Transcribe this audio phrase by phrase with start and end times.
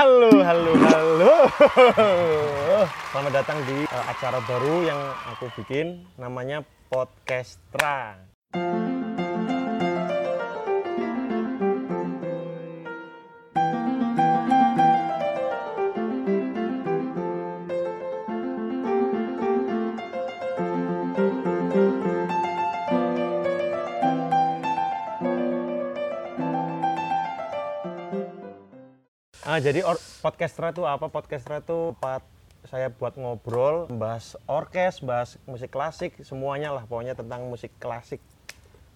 [0.00, 1.32] Halo, halo, halo.
[3.12, 4.96] Selamat datang di uh, acara baru yang
[5.28, 8.16] aku bikin namanya Podcastra.
[29.60, 31.12] Jadi or, Podcastra itu apa?
[31.12, 32.24] Podcastra itu tempat
[32.68, 38.20] saya buat ngobrol, bahas orkes, bahas musik klasik, semuanya lah pokoknya tentang musik klasik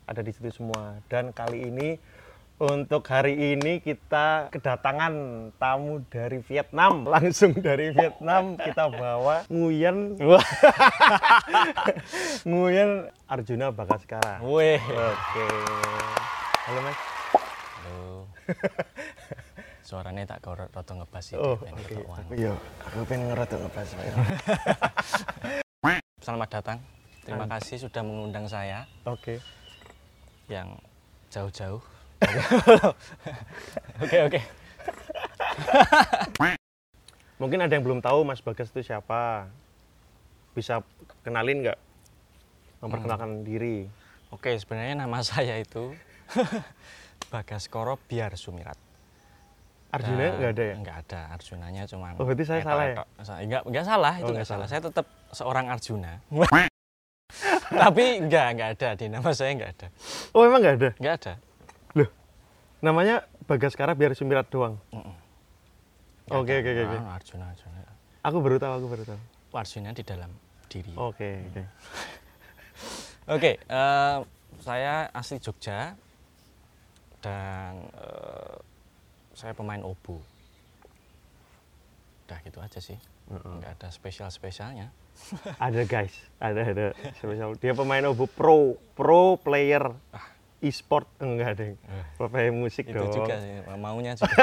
[0.05, 1.01] ada di situ semua.
[1.09, 1.97] Dan kali ini
[2.61, 5.13] untuk hari ini kita kedatangan
[5.57, 10.17] tamu dari Vietnam, langsung dari Vietnam kita bawa Nguyen,
[12.49, 14.41] Nguyen Arjuna Bagaskara.
[14.45, 14.81] Wih.
[14.81, 15.47] Oke.
[16.69, 16.99] Halo Mas.
[17.85, 18.29] Halo.
[19.85, 21.37] Suaranya tak kau roto ngebas sih.
[21.37, 21.95] Oh, oke.
[22.09, 22.25] wan.
[22.25, 22.57] Aku yo,
[22.89, 23.93] aku pengen ngerotok ngepas.
[26.25, 26.81] Selamat datang.
[27.21, 29.45] Terima kasih sudah mengundang saya Oke.
[30.49, 30.81] yang
[31.29, 31.85] jauh-jauh.
[34.01, 34.41] Oke oke.
[37.45, 39.53] Mungkin ada yang belum tahu Mas Bagas itu siapa.
[40.57, 40.81] Bisa
[41.21, 41.77] kenalin nggak?
[42.81, 43.85] Memperkenalkan diri.
[44.33, 45.93] Oke sebenarnya nama saya itu
[47.29, 48.84] Bagas Koro Biar Sumirat.
[49.95, 50.75] Arjuna nggak ada ya?
[50.77, 51.21] Nggak ada.
[51.31, 52.13] Arjunanya cuman.
[52.17, 52.95] Oh, berarti saya salah ya?
[52.99, 53.07] tok.
[53.21, 54.67] Sa- Nggak nggak salah Oh, itu nggak nggak salah.
[54.67, 54.67] salah.
[54.67, 56.13] Saya tetap seorang Arjuna.
[57.85, 59.87] Tapi nggak nggak ada di nama saya nggak ada.
[60.31, 60.91] Oh emang nggak ada?
[60.97, 61.33] Nggak ada.
[61.95, 62.09] Loh,
[62.81, 64.81] namanya Bagaskara biar Sumirat doang.
[66.27, 66.97] Oke, oke, oke.
[66.97, 67.81] Ah, Arjuna Arjuna.
[68.25, 69.21] Aku baru tahu, aku baru tahu.
[69.53, 70.31] Arjuna di dalam
[70.67, 70.93] diri.
[70.97, 71.63] Oke, oke.
[73.25, 74.19] Oke, eh,
[74.61, 75.97] saya asli Jogja
[77.21, 78.57] dan eh,
[79.35, 80.19] saya pemain obo.
[82.25, 82.97] Udah gitu aja sih,
[83.29, 84.89] nggak ada spesial spesialnya.
[85.63, 86.11] Ada guys,
[86.43, 87.55] ada ada spesial.
[87.55, 89.95] Dia pemain obo pro, pro player
[90.59, 91.65] e-sport enggak ada.
[91.71, 91.77] Eh,
[92.17, 93.15] Pro player musik itu dong.
[93.15, 94.35] juga sih, maunya juga.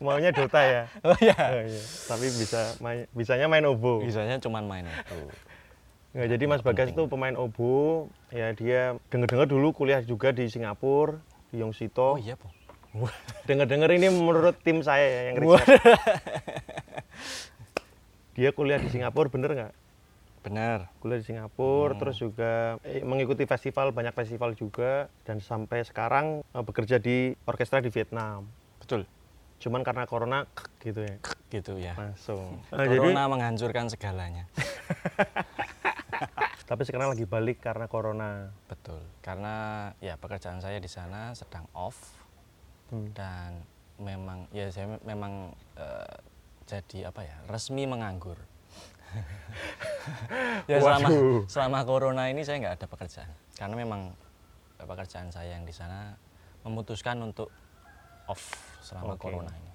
[0.00, 0.82] Maunya Dota ya.
[1.06, 1.82] oh ya, Oh, iya.
[2.10, 4.02] Tapi bisa main, bisanya main obo.
[4.02, 5.30] bisanya cuman main obo.
[6.10, 8.08] Nggak, jadi Mas Bagas itu pemain obo.
[8.32, 11.20] Ya dia denger-dengar dulu kuliah juga di Singapura
[11.52, 12.18] di Oh Yongsito.
[12.18, 12.50] iya po.
[13.48, 15.66] Dengar-dengar ini menurut tim saya ya, yang riset.
[18.34, 19.72] Dia kuliah di Singapura bener nggak?
[20.42, 20.90] Benar.
[20.98, 22.00] Kuliah di Singapura, Hmm.
[22.00, 27.78] terus juga eh, mengikuti festival banyak festival juga dan sampai sekarang eh, bekerja di orkestra
[27.78, 28.46] di Vietnam.
[28.78, 29.06] Betul.
[29.56, 30.44] Cuman karena corona
[30.78, 31.16] gitu ya
[31.48, 31.94] Gitu ya.
[31.94, 32.58] langsung.
[32.68, 34.50] Nah, jadi Corona menghancurkan segalanya.
[36.68, 38.50] tapi sekarang lagi balik karena corona.
[38.66, 38.98] Betul.
[39.20, 39.54] Karena
[39.98, 41.94] ya pekerjaan saya di sana sedang off
[42.92, 43.08] Hmm.
[43.16, 43.64] dan
[43.96, 45.32] memang ya saya me- memang
[45.76, 46.16] eh,
[46.64, 48.36] jadi apa ya resmi menganggur.
[50.70, 51.40] ya selama Waduh.
[51.46, 54.00] selama corona ini saya nggak ada pekerjaan karena memang
[54.80, 56.18] eh, pekerjaan saya yang di sana
[56.66, 57.48] memutuskan untuk
[58.26, 58.42] off
[58.82, 59.28] selama Oke.
[59.30, 59.72] corona ini.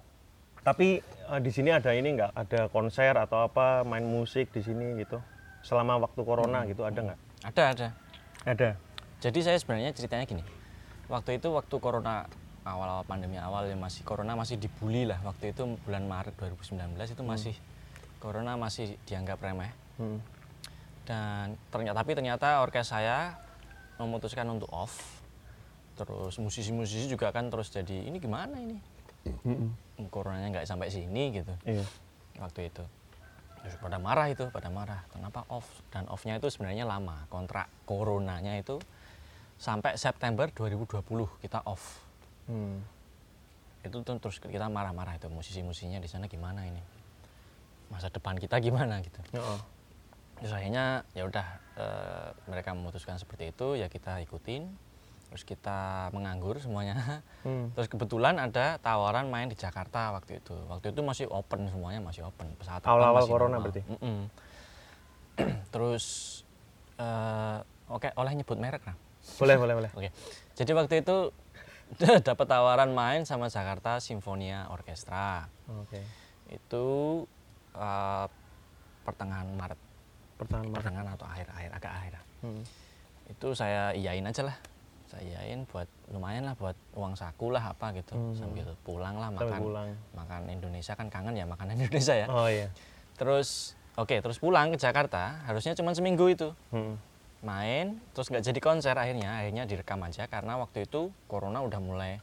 [0.60, 2.32] Tapi eh, di sini ada ini nggak?
[2.36, 5.18] Ada konser atau apa main musik di sini gitu?
[5.64, 7.20] Selama waktu corona gitu ada nggak?
[7.48, 7.88] Ada ada.
[8.44, 8.70] Ada.
[9.20, 10.44] Jadi saya sebenarnya ceritanya gini.
[11.08, 12.28] Waktu itu waktu corona
[12.70, 15.18] awal-awal pandemi awal ya masih corona masih dibully lah.
[15.26, 17.56] Waktu itu bulan Maret 2019 itu masih
[18.22, 19.72] corona masih dianggap remeh.
[19.98, 20.20] Hmm.
[21.04, 23.36] Dan ternyata tapi ternyata orkes saya
[23.98, 25.20] memutuskan untuk off.
[25.98, 28.78] Terus musisi-musisi juga kan terus jadi ini gimana ini?
[29.28, 30.08] Mm-mm.
[30.08, 31.84] Coronanya nggak sampai sini gitu Iya.
[32.40, 32.84] waktu itu.
[33.60, 35.04] Terus pada marah itu, pada marah.
[35.12, 35.68] Kenapa off?
[35.92, 37.28] Dan off-nya itu sebenarnya lama.
[37.28, 38.80] Kontrak coronanya itu
[39.60, 41.04] sampai September 2020
[41.44, 42.00] kita off.
[42.50, 42.82] Hmm.
[43.86, 46.82] Itu tuh terus kita marah-marah itu musisi-musisinya di sana gimana ini?
[47.94, 49.22] Masa depan kita gimana gitu.
[49.32, 49.60] Heeh.
[50.42, 54.68] Terus akhirnya ya udah eh, mereka memutuskan seperti itu ya kita ikutin.
[55.30, 56.98] Terus kita menganggur semuanya.
[57.40, 57.72] Hmm.
[57.72, 60.52] Terus kebetulan ada tawaran main di Jakarta waktu itu.
[60.68, 62.52] Waktu itu masih open semuanya masih open.
[62.60, 63.64] Pesawat Awal-awal corona normal.
[63.64, 63.82] berarti?
[63.88, 64.20] Mm-mm.
[65.72, 66.04] Terus
[67.00, 67.58] eh,
[67.88, 69.00] oke oleh nyebut merek nah.
[69.40, 69.92] Boleh, boleh, boleh.
[69.96, 70.10] Oke.
[70.60, 71.32] Jadi waktu itu
[72.28, 75.50] dapat tawaran main sama Jakarta Sinfonia Orkestra.
[75.68, 76.02] Oke.
[76.48, 77.26] Itu
[77.72, 78.26] eh,
[79.02, 79.80] pertengahan Maret,
[80.36, 80.76] Pertahanan Maret.
[80.76, 82.14] pertengahan atau akhir akhir agak akhir.
[82.40, 82.64] Hmm.
[83.28, 84.58] Itu saya iyain aja lah.
[85.06, 88.34] Saya iyain buat lumayan lah buat uang saku lah apa gitu Hmm.
[88.34, 89.90] sambil pulang lah makan pulang.
[90.14, 92.28] makan Indonesia kan kangen ya makanan Indonesia ya.
[92.28, 92.70] Oh iya.
[93.18, 96.96] Terus oke terus pulang ke Jakarta harusnya cuma seminggu itu Hmm.
[97.42, 102.20] Main terus nggak jadi konser akhirnya akhirnya direkam aja karena waktu itu corona udah mulai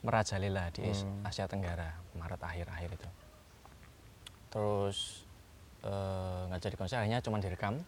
[0.00, 1.22] merajalela di Hmm.
[1.22, 3.08] Asia Tenggara Maret akhir-akhir itu
[4.50, 5.22] terus
[5.80, 7.78] eh, nggak jadi konser akhirnya cuma direkam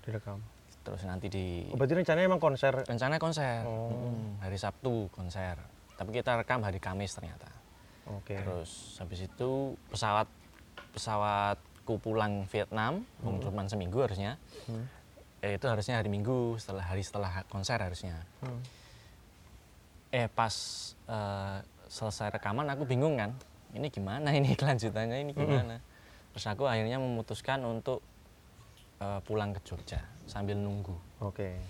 [0.00, 0.38] Direkam.
[0.80, 2.72] terus nanti di Oh, berarti rencananya emang konser.
[2.80, 3.92] rencana konser Oh.
[3.92, 5.56] Mm, hari Sabtu konser
[5.94, 7.48] tapi kita rekam hari Kamis ternyata
[8.06, 8.32] Oke.
[8.34, 9.50] terus habis itu
[9.86, 10.24] pesawat
[10.94, 14.88] pesawatku pulang Vietnam cuma seminggu harusnya Hmm.
[15.40, 18.60] Eh, itu harusnya hari Minggu setelah hari setelah konser harusnya Hmm.
[20.10, 20.54] eh pas
[21.08, 21.58] eh,
[21.88, 23.32] selesai rekaman aku bingung kan
[23.74, 25.78] ini gimana ini kelanjutannya ini gimana
[26.30, 28.00] terus aku akhirnya memutuskan untuk
[29.00, 31.60] eh, pulang ke Jogja sambil nunggu Oke.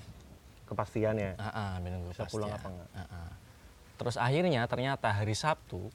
[0.71, 1.35] Kepastian ya.
[1.35, 2.91] Ah, ah, sambil nunggu Bisa pulang apa enggak?
[2.95, 3.31] Ah, ah.
[3.99, 5.91] terus akhirnya ternyata hari Sabtu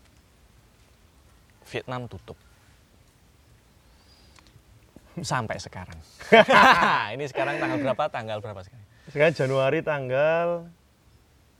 [1.71, 2.35] Vietnam tutup
[5.17, 5.95] sampai sekarang
[7.13, 10.47] ini sekarang tanggal berapa tanggal berapa sekarang Sekarang Januari tanggal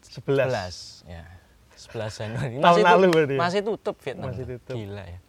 [0.02, 1.06] 11.
[1.06, 1.24] 11 ya
[1.76, 1.86] 11
[2.18, 3.40] Januari Tahun tu- lalu berarti ya?
[3.40, 4.74] masih tutup Vietnam Masih tutup.
[4.74, 5.20] gila ya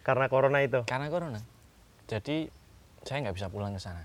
[0.00, 0.80] Karena corona itu.
[0.84, 1.40] karena corona
[2.04, 2.48] jadi
[3.02, 4.04] saya nggak bisa pulang ke sana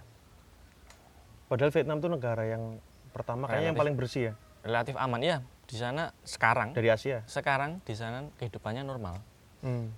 [1.46, 2.80] Padahal Vietnam tuh negara yang
[3.12, 3.82] pertama kayaknya yang Relatif.
[3.82, 7.26] paling bersih ya relatif aman ya di sana sekarang dari Asia.
[7.26, 9.20] sekarang di sana kehidupannya normal
[9.60, 9.94] Hmm.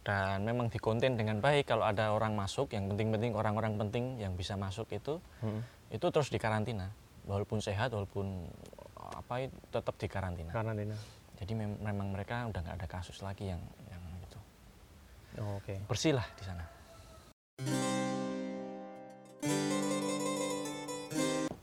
[0.00, 4.56] Dan memang dikonten dengan baik kalau ada orang masuk yang penting-penting orang-orang penting yang bisa
[4.56, 5.60] masuk itu Hmm.
[5.88, 6.88] itu terus dikarantina
[7.24, 8.48] walaupun sehat walaupun
[8.96, 10.96] apa itu tetap dikarantina Karantina.
[11.36, 14.38] jadi mem- memang mereka udah nggak ada kasus lagi yang yang itu
[15.38, 15.78] Oh, Oke.
[15.86, 16.64] bersih lah di sana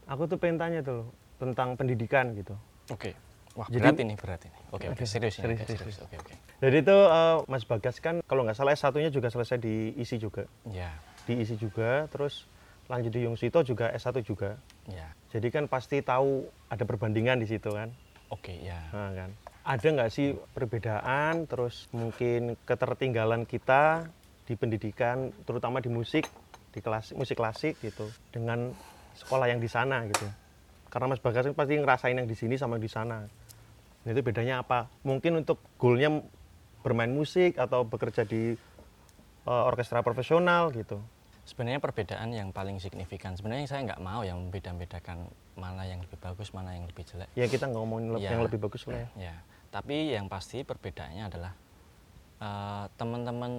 [0.08, 1.04] Aku tuh pengen tanya tuh
[1.36, 2.56] tentang pendidikan gitu.
[2.88, 3.12] oke
[3.58, 5.80] wah Jadi- berat ini berat ini oke oke Aduh, serius serius, oke, serius.
[5.82, 9.58] serius oke oke Jadi itu eh, Mas Bagas kan kalau nggak salah S1-nya juga selesai
[9.58, 10.46] diisi juga.
[10.64, 10.94] ya
[11.26, 12.48] Diisi juga, terus
[12.88, 14.56] lanjut di Yongsito juga S1 juga.
[14.88, 17.92] ya Jadi kan pasti tahu ada perbandingan di situ kan.
[18.30, 19.32] oke ya Nah, kan.
[19.68, 24.08] Ada nggak sih perbedaan, terus mungkin ketertinggalan kita
[24.44, 26.24] di pendidikan, terutama di musik,
[26.72, 28.72] di kelas musik klasik gitu, dengan
[29.14, 30.24] sekolah yang di sana gitu.
[30.88, 33.28] Karena Mas Bagas kan pasti ngerasain yang di sini sama yang di sana.
[34.08, 34.88] Nah, itu bedanya apa?
[35.04, 36.24] Mungkin untuk goalnya
[36.80, 38.56] bermain musik atau bekerja di
[39.44, 41.04] eh, orkestra profesional gitu.
[41.44, 46.52] sebenarnya perbedaan yang paling signifikan sebenarnya saya nggak mau yang membeda-bedakan mana yang lebih bagus
[46.52, 48.32] mana yang lebih jelek Ya kita nggak ngomongin Ya.
[48.32, 49.32] yang lebih bagus lah ya.
[49.32, 49.36] ya
[49.70, 51.56] tapi yang pasti perbedaannya adalah
[52.38, 53.52] eh, teman-teman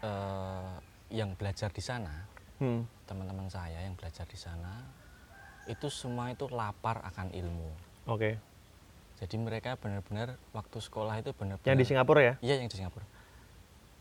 [0.00, 0.72] eh,
[1.10, 2.84] yang belajar di sana Hmm.
[3.02, 4.84] teman-teman saya yang belajar di sana
[5.64, 7.72] itu semua itu lapar akan ilmu
[8.06, 8.36] Oke.
[9.22, 12.34] Jadi mereka benar-benar waktu sekolah itu benar-benar Yang di Singapura ya?
[12.40, 13.06] iya yang di Singapura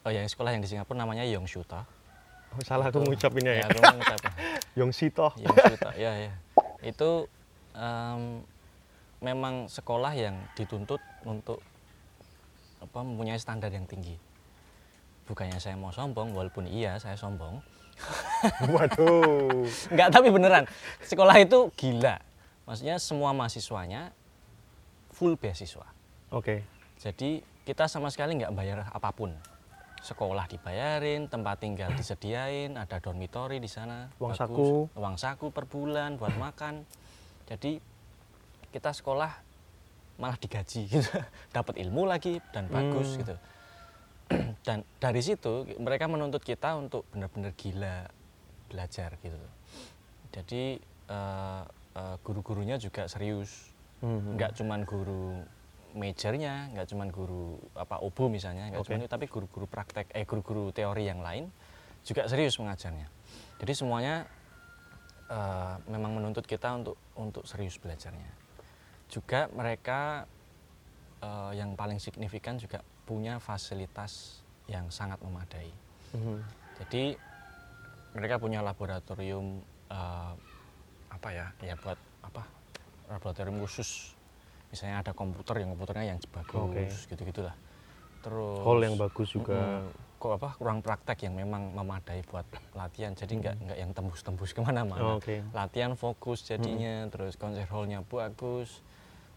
[0.03, 1.85] oh yang sekolah yang di Singapura namanya Yongshuta
[2.53, 3.65] Oh, salah aku ngucapinnya ya.
[3.65, 4.29] ya, aku ngucapin.
[4.77, 5.33] Yongsito.
[5.41, 6.33] Yongshuta ya ya
[6.93, 7.25] itu
[7.73, 8.45] em,
[9.17, 11.57] memang sekolah yang dituntut untuk
[12.77, 14.21] apa mempunyai standar yang tinggi
[15.25, 17.57] bukannya saya mau sombong walaupun iya saya sombong
[18.73, 19.65] Waduh.
[19.89, 20.65] Enggak, tapi beneran.
[20.99, 22.19] Sekolah itu gila.
[22.65, 24.11] Maksudnya semua mahasiswanya
[25.13, 25.85] full beasiswa.
[26.29, 26.65] Oke.
[26.97, 29.31] Jadi kita sama sekali nggak bayar apa pun.
[30.03, 34.11] Sekolah dibayarin, tempat tinggal disediain, ada dormitory di sana.
[34.19, 34.41] Uang bagus.
[34.43, 34.67] saku.
[34.99, 36.83] Uang saku per bulan buat makan.
[37.47, 37.79] Jadi
[38.67, 39.31] kita sekolah
[40.19, 41.07] malah digaji gitu.
[41.55, 43.19] Dapat ilmu lagi dan bagus Hmm.
[43.23, 43.35] gitu.
[44.67, 48.07] dan dari situ mereka menuntut kita untuk benar-benar gila
[48.67, 49.39] belajar gitu.
[50.33, 53.71] Jadi eh, eh, guru-gurunya juga serius
[54.03, 54.35] Hmm.
[54.35, 55.47] nggak cuman guru
[55.95, 58.87] majornya nggak cuman guru apa obo misalnya nggak Oke.
[58.91, 61.47] cuman itu tapi guru-guru praktek eh guru-guru teori yang lain
[62.03, 63.07] juga serius mengajarnya
[63.63, 64.27] jadi semuanya
[65.31, 68.27] eh, memang menuntut kita untuk untuk serius belajarnya
[69.07, 70.27] juga mereka
[71.23, 75.71] eh, yang paling signifikan juga punya fasilitas yang sangat memadai
[76.11, 76.37] Mhm.
[76.83, 77.15] jadi
[78.13, 80.33] mereka punya laboratorium eh,
[81.07, 82.43] apa ya ya buat apa
[83.07, 84.13] laboratorium khusus
[84.69, 86.83] misalnya ada komputer yang komputernya yang bagus Oke.
[87.09, 87.55] gitu gitulah
[88.23, 89.83] terus Hall yang bagus juga.
[90.15, 94.63] Kok apa kurang praktek yang memang memadai buat latihan jadi nggak nggak yang tembus-tembus ke
[94.63, 95.43] mana-mana Oke.
[95.51, 98.79] latihan fokus jadinya terus konser hallnya bagus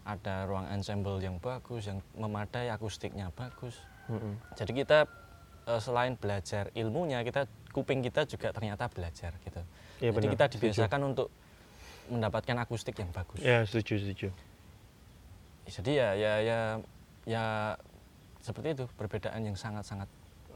[0.07, 3.75] ada ruang ensemble yang bagus yang memadai akustiknya bagus
[4.07, 4.55] Mhm.
[4.55, 4.97] jadi kita
[5.67, 7.43] eh, selain belajar ilmunya kita
[7.75, 9.59] kuping kita juga ternyata belajar gitu
[9.99, 10.55] Iya jadi benar, kita setuju.
[10.55, 11.27] dibiasakan untuk
[12.07, 14.29] mendapatkan akustik yang bagus Ya setuju setuju.
[15.67, 16.59] jadi ya ya ya
[17.27, 17.43] ya
[18.39, 20.07] seperti itu perbedaan yang sangat-sangat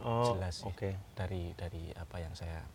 [0.02, 0.98] Oh, jelas sih Oke.
[1.14, 2.66] dari dari apa yang saya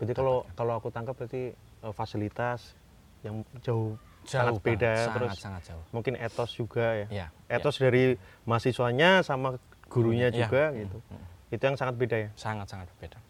[0.00, 2.72] Berarti kalau kalau aku tangkap berarti eh, fasilitas
[3.20, 3.92] yang jauh
[4.24, 5.84] sangat Jauh beda banget, terus sangat sangat jauh.
[5.92, 7.06] mungkin etos juga ya.
[7.12, 7.26] Iya.
[7.52, 8.16] Etos dari
[8.48, 10.48] mahasiswanya sama gurunya Iya.
[10.48, 10.96] juga gitu.
[11.52, 12.30] Itu yang sangat beda ya.
[12.40, 13.20] sangat sangat berbeda.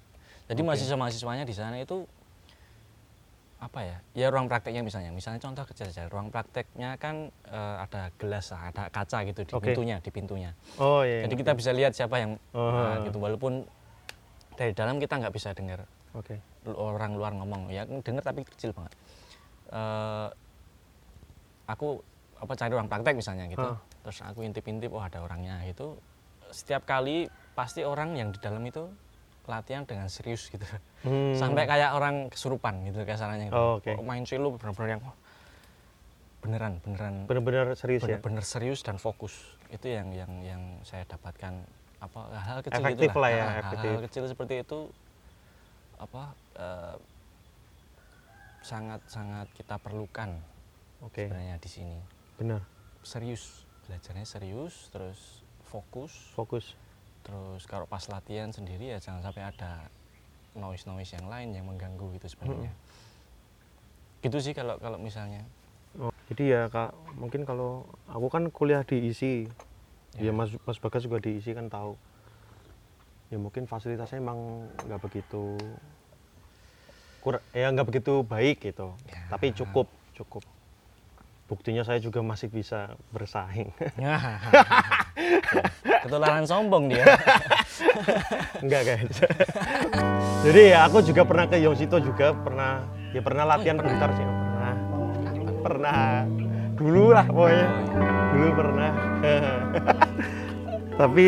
[0.47, 0.67] Jadi Oke.
[0.71, 2.07] mahasiswa mahasiswanya di sana itu
[3.63, 3.97] apa ya?
[4.19, 8.91] Ya ruang prakteknya misalnya, misalnya contoh kecil saja, ruang prakteknya kan eh, ada gelas, ada
[8.91, 9.71] kaca gitu di Oke.
[9.71, 10.51] pintunya, di pintunya.
[10.83, 11.23] Oh iya.
[11.31, 13.63] Jadi kita bisa lihat siapa yang nah, gitu, walaupun
[14.59, 15.87] dari dalam kita nggak bisa dengar
[16.19, 16.43] Oke.
[16.67, 18.93] lu- orang luar ngomong, ya dengar tapi kecil banget.
[19.71, 20.29] Eh,
[21.71, 22.03] aku
[22.43, 23.79] apa cari ruang praktek misalnya gitu, Ah.
[24.03, 25.95] terus aku intip-intip, oh ada orangnya gitu.
[26.51, 28.91] Setiap kali pasti orang yang di dalam itu
[29.45, 30.63] latihan dengan serius gitu
[31.03, 31.35] Hmm.
[31.35, 33.59] sampai kayak orang kesurupan gitu kasarannya gitu.
[33.59, 33.77] Oh.
[33.79, 35.03] Kok main cello bener-bener yang
[36.39, 38.19] beneran beneran benar-benar serius ya.
[38.19, 39.35] bener-bener serius dan fokus
[39.69, 41.55] itu yang yang yang saya dapatkan
[41.99, 43.91] apa hal kecil Efektif gitu lah ya, hal efektif.
[44.05, 44.79] kecil seperti itu
[45.97, 46.23] apa
[46.57, 46.95] eh,
[48.61, 50.39] sangat sangat kita perlukan
[51.01, 51.27] Oke.
[51.27, 51.99] sebenarnya di sini
[52.37, 52.63] Benar.
[53.03, 56.75] serius belajarnya serius terus fokus Fokus.
[57.23, 59.87] Terus kalau pas latihan sendiri ya jangan sampai ada
[60.59, 62.71] noise noise yang lain yang mengganggu gitu sebenarnya
[64.23, 65.43] gitu sih kalau kalau misalnya
[66.01, 69.45] Oh, jadi ya kak, mungkin kalau aku kan kuliah di ISI,
[70.17, 70.33] ya, Ya.
[70.33, 72.01] Mas Mas Bagas juga di ISI kan tahu.
[73.29, 75.57] Ya mungkin fasilitasnya emang nggak begitu
[77.21, 78.97] kur ya nggak begitu baik gitu.
[79.05, 79.21] Ya.
[79.37, 80.41] Tapi cukup cukup.
[81.45, 83.69] Buktinya saya juga masih bisa bersaing.
[86.03, 87.05] ketularan sombong dia
[88.63, 89.17] Enggak guys.
[90.43, 94.75] Jadi ya aku juga pernah ke Yongsito juga pernah ya pernah latihan bentar sih pernah.
[95.63, 96.01] Pernah
[96.75, 97.67] dulu lah pokoknya.
[98.33, 98.91] Dulu pernah.
[100.99, 101.27] Tapi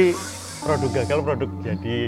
[0.64, 1.98] produk gagal produk jadi.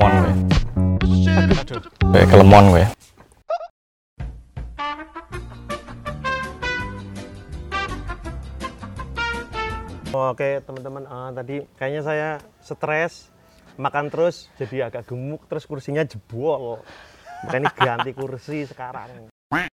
[0.00, 0.32] Kelemon gue
[2.08, 2.84] gue kelemon gue
[10.10, 12.28] Oke teman-teman eh, tadi kayaknya saya
[12.64, 13.30] stres
[13.78, 16.82] makan terus jadi agak gemuk terus kursinya jebol.
[17.46, 19.30] Makanya ganti kursi sekarang.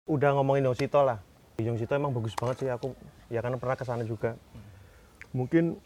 [0.08, 1.20] Udah ngomongin Yongsito lah.
[1.60, 2.96] Yongsito emang bagus banget sih aku
[3.28, 4.40] ya kan pernah ke sana juga.
[5.36, 5.78] Mungkin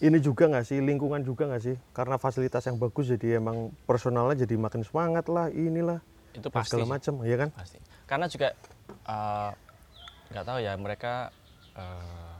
[0.00, 0.78] ini juga nggak sih?
[0.80, 1.76] Lingkungan juga nggak sih?
[1.92, 6.00] Karena fasilitas yang bagus jadi emang personalnya jadi makin semangat lah inilah.
[6.32, 7.48] Itu dan pasti segala macam ya kan?
[7.52, 7.78] Pasti.
[8.08, 8.48] Karena juga
[8.88, 9.50] eh,
[10.32, 11.12] nggak tahu ya mereka
[11.76, 12.36] eh,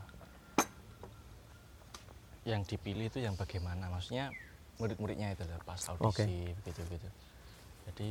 [2.49, 3.87] yang dipilih itu yang bagaimana?
[3.93, 4.33] Maksudnya
[4.81, 7.07] murid-muridnya itu loh, pas audisi begitu begitu
[7.85, 8.09] jadi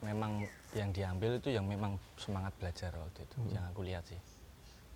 [0.00, 3.52] memang yang diambil itu yang memang semangat belajar waktu itu Hmm.
[3.52, 4.16] yang aku lihat sih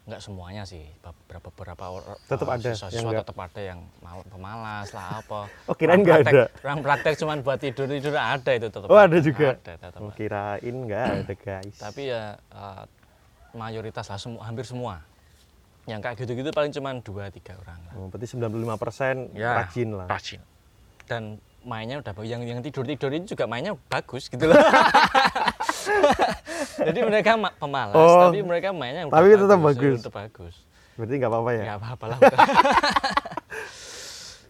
[0.04, 0.84] nggak semuanya sih.
[1.00, 3.18] Beberapa beberapa orang Tetep ada yang siswa nggak.
[3.25, 5.40] tetap ada yang mal, pemalas lah apa.
[5.64, 6.44] Oh, kirain Orang nggak praktek- ada.
[6.62, 9.16] orang praktek cuman buat tidur tidur ada itu tetap Oh, ada.
[9.18, 9.54] juga?
[9.54, 11.75] ada tetap Oh, kirain nggak ada guys.
[11.76, 12.82] Tapi ya eh,
[13.52, 15.00] mayoritas lah semua hampir semua.
[15.84, 17.92] Yang kayak gitu-gitu paling cuman dua tiga orang lah.
[17.94, 20.06] Oh, berarti 95% Ya, rajin lah.
[20.06, 20.40] rajin.
[21.04, 24.52] Dan mainnya udah yang yang tidur tidur ini juga mainnya bagus gitu loh
[26.76, 29.99] jadi mereka ma- pemalas Oh, tapi mereka mainnya tapi tetap bagus, bagus.
[30.00, 30.54] tetap bagus.
[30.95, 31.62] Berarti nggak apa-apa ya?
[31.64, 32.19] Nggak apa-apa lah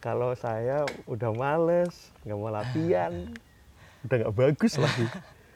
[0.04, 3.12] kalau saya udah males nggak mau latihan.
[4.02, 5.04] Udah nggak bagus lagi.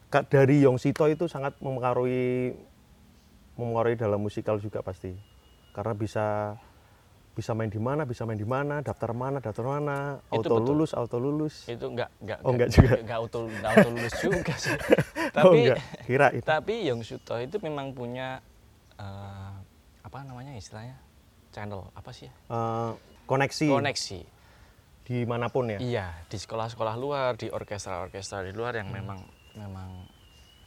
[0.09, 2.57] Kak dari Yongsito itu sangat mempengaruhi
[3.55, 5.13] mempengaruhi dalam musikal juga pasti.
[5.71, 6.57] Karena bisa
[7.39, 10.67] bisa main di mana bisa main di mana daftar mana daftar mana Itu auto betul.
[10.75, 11.55] lulus auto lulus.
[11.71, 12.97] Itu nggak nggak Oh, nggak juga?
[12.99, 14.75] nggak auto auto lulus juga sih.
[14.75, 16.43] Oh tapi enggak kira itu.
[16.43, 18.43] tapi Yong Suto itu memang punya
[18.99, 19.53] eh,
[20.03, 20.99] apa namanya istilahnya?
[21.55, 22.27] Channel apa sih?
[22.27, 22.35] Ya?
[22.51, 22.91] Eh,
[23.25, 23.67] koneksi.
[23.71, 24.21] Koneksi.
[25.07, 25.79] Di mana pun ya?
[25.79, 29.23] Iya di sekolah-sekolah luar di orkestra-orkestra di luar yang memang
[29.55, 30.11] memang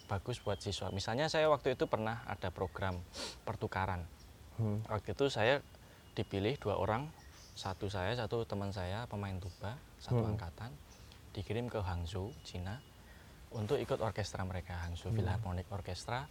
[0.08, 0.88] bagus buat siswa.
[0.90, 3.04] Misalnya saya waktu itu pernah ada program
[3.44, 4.08] pertukaran.
[4.52, 4.84] Hmm.
[4.86, 5.64] waktu itu saya
[6.14, 7.08] dipilih dua orang
[7.52, 10.34] satu saya satu teman saya pemain tuba satu Hmm.
[10.34, 10.72] angkatan
[11.32, 12.80] dikirim ke Hangzhou Cina
[13.50, 15.18] untuk ikut orkestra mereka Hangzhou Hmm.
[15.18, 16.28] Philharmonic Orchestra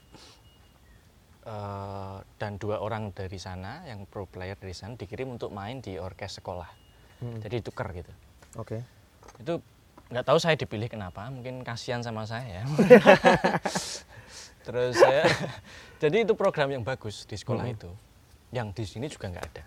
[1.41, 5.97] Eh, dan dua orang dari sana yang pro player dari sana dikirim untuk main di
[5.97, 6.69] orkes sekolah
[7.17, 7.41] Hmm.
[7.41, 8.13] jadi tuker gitu
[8.57, 8.77] oke
[9.41, 9.57] itu
[10.09, 12.65] nggak tahu saya dipilih kenapa mungkin kasihan sama saya ya
[14.67, 15.25] terus saya
[16.03, 17.73] jadi itu program yang bagus di sekolah Mm.
[17.73, 17.91] itu
[18.51, 19.65] yang di sini juga nggak ada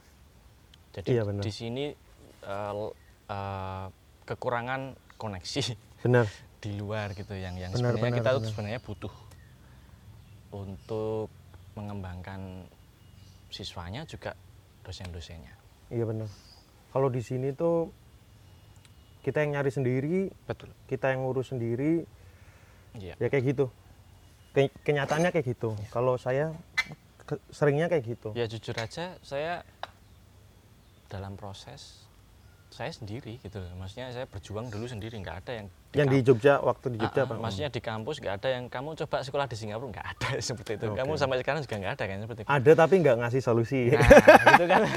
[0.93, 1.41] jadi Iya, benar.
[1.41, 1.85] di sini
[2.43, 3.85] l- eh,
[4.23, 4.81] kekurangan
[5.15, 5.61] koneksi
[6.01, 6.27] benar
[6.63, 8.51] di luar gitu yang yang Benar, sebenarnya benar, kita tuh benar.
[8.51, 9.13] sebenarnya butuh
[10.53, 11.27] untuk
[11.73, 12.69] mengembangkan
[13.49, 14.37] siswanya juga
[14.81, 15.53] dosen-dosennya.
[15.89, 16.29] Iya benar.
[16.89, 17.89] Kalau di sini tuh
[19.21, 20.69] kita yang nyari sendiri, Betul.
[20.85, 22.05] kita yang ngurus sendiri,
[22.93, 23.17] Iya.
[23.17, 23.65] ya kayak gitu.
[24.53, 25.73] Ke- kenyataannya kayak gitu.
[25.89, 26.53] Kalau saya
[27.49, 28.29] seringnya kayak gitu.
[28.35, 29.63] Ya jujur aja saya
[31.07, 32.03] dalam proses
[32.73, 33.69] saya sendiri gitu loh.
[33.77, 37.37] Maksudnya saya berjuang dulu sendiri nggak ada yang Yang di Jogja waktu di Jogja Pak.
[37.37, 40.85] maksudnya di kampus nggak ada yang kamu coba sekolah di Singapura nggak ada seperti itu.
[40.89, 40.97] Oke.
[40.97, 42.49] Kamu sampai sekarang juga nggak ada kan seperti itu.
[42.49, 43.93] ada tapi nggak ngasih solusi.
[43.93, 44.01] Nah,
[44.57, 44.81] gitu kan.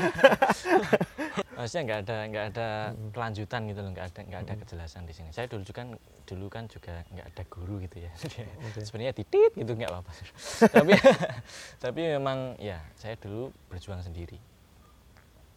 [1.56, 2.68] Maksudnya nggak ada nggak ada
[3.16, 5.32] kelanjutan gitu loh, nggak ada nggak ada kejelasan di sini.
[5.32, 5.88] Saya dulu juga kan
[6.28, 8.12] dulu kan juga nggak ada guru gitu ya.
[8.86, 10.12] Sebenarnya titit gitu nggak apa-apa.
[10.76, 10.92] tapi
[11.84, 14.36] tapi memang ya saya dulu berjuang sendiri,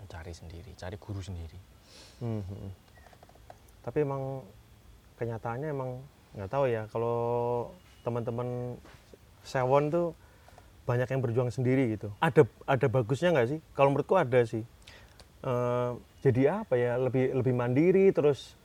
[0.08, 1.60] cari sendiri, cari guru sendiri.
[2.24, 2.72] Hmm, hmm.
[3.84, 4.48] Tapi emang
[5.20, 6.00] kenyataannya emang
[6.40, 7.20] nggak tahu ya kalau
[8.08, 8.80] teman-teman
[9.44, 10.16] sewon tuh
[10.88, 12.10] banyak yang berjuang sendiri gitu.
[12.24, 13.60] Ada ada bagusnya nggak sih?
[13.76, 14.64] Kalau menurutku ada sih.
[15.40, 17.00] Eh, jadi apa ya?
[17.00, 18.56] Lebih lebih mandiri terus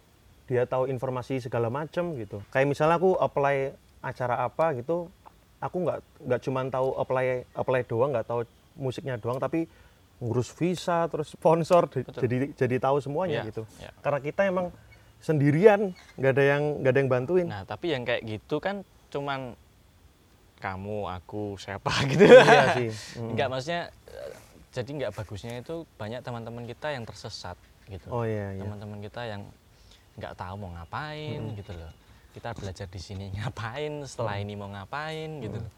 [0.45, 2.43] dia tahu informasi segala macam gitu.
[2.51, 3.73] Kayak misalnya aku apply
[4.05, 5.09] acara apa gitu,
[5.57, 7.27] aku nggak nggak cuma tahu apply
[7.57, 8.41] apply doang, nggak tahu
[8.77, 9.65] musiknya doang, tapi
[10.21, 12.23] ngurus visa terus sponsor Betul.
[12.23, 13.63] jadi jadi tahu semuanya Iya, gitu.
[13.81, 13.91] iya.
[14.05, 14.67] Karena kita emang
[15.25, 17.47] sendirian, nggak ada yang nggak ada yang bantuin.
[17.49, 19.57] Nah tapi yang kayak gitu kan cuman
[20.61, 22.25] kamu, aku, siapa gitu.
[22.29, 22.89] iya sih.
[23.17, 23.33] Mm.
[23.33, 23.83] Enggak maksudnya
[24.75, 27.55] jadi nggak bagusnya itu banyak teman-teman kita yang tersesat
[27.87, 28.11] gitu.
[28.11, 28.63] Oh iya iya.
[28.67, 29.47] Teman-teman kita yang
[30.19, 31.93] nggak tahu mau ngapain gitu loh.
[32.35, 35.73] Kita belajar di sini ngapain, setelah ini mau ngapain gitu loh.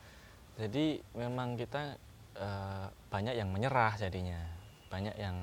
[0.57, 2.00] Jadi memang kita
[2.41, 4.41] eh, banyak yang menyerah jadinya.
[4.88, 5.37] Banyak yang